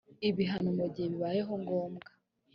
ibihano 0.29 0.69
mu 0.77 0.85
gihe 0.93 1.07
bibaye 1.13 1.41
ngombwa 1.61 2.09